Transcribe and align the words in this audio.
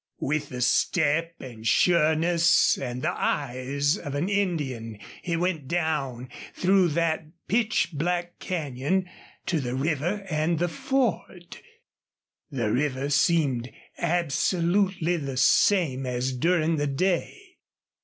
With 0.23 0.49
the 0.49 0.61
step 0.61 1.35
and 1.39 1.63
sureness 1.63 2.75
and 2.75 3.03
the 3.03 3.11
eyes 3.13 3.99
of 3.99 4.15
an 4.15 4.29
Indian 4.29 4.97
he 5.21 5.37
went 5.37 5.67
down 5.67 6.29
through 6.55 6.87
that 6.97 7.27
pitch 7.47 7.89
black 7.93 8.39
canyon 8.39 9.07
to 9.45 9.59
the 9.59 9.75
river 9.75 10.25
and 10.27 10.57
the 10.57 10.69
ford. 10.69 11.57
The 12.49 12.71
river 12.71 13.11
seemed 13.11 13.71
absolutely 13.99 15.17
the 15.17 15.37
same 15.37 16.07
as 16.07 16.33
during 16.33 16.77
the 16.77 16.87
day. 16.87 17.59